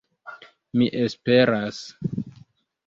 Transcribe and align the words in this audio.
Mi 0.79 0.87
esperas. 1.03 1.85